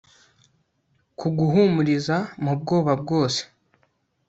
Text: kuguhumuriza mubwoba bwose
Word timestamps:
kuguhumuriza 1.19 2.17
mubwoba 2.43 2.91
bwose 3.01 3.41